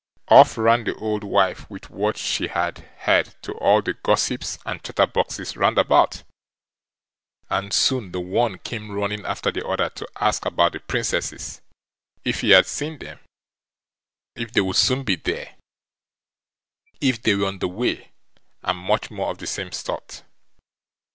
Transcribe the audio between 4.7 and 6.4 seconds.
chatterboxes round about,